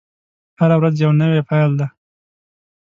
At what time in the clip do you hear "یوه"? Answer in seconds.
1.03-1.15